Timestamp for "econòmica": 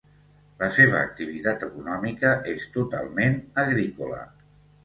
1.69-2.33